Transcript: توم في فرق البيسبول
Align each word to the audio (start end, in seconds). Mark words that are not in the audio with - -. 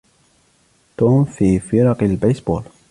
توم 0.97 1.25
في 1.25 1.59
فرق 1.59 2.03
البيسبول 2.03 2.63